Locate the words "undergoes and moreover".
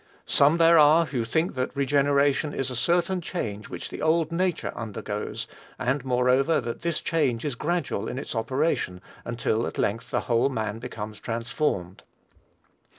4.75-6.59